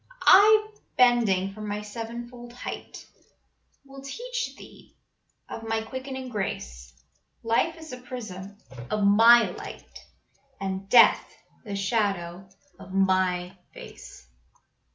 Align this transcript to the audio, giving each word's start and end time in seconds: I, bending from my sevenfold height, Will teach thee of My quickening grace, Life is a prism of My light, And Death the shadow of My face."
I, 0.25 0.71
bending 0.97 1.53
from 1.53 1.67
my 1.67 1.83
sevenfold 1.83 2.53
height, 2.53 3.05
Will 3.85 4.01
teach 4.01 4.55
thee 4.57 4.97
of 5.47 5.61
My 5.61 5.83
quickening 5.83 6.27
grace, 6.27 6.91
Life 7.43 7.77
is 7.77 7.93
a 7.93 7.99
prism 7.99 8.57
of 8.89 9.03
My 9.03 9.51
light, 9.51 9.99
And 10.59 10.89
Death 10.89 11.31
the 11.65 11.75
shadow 11.75 12.49
of 12.79 12.91
My 12.91 13.55
face." 13.75 14.25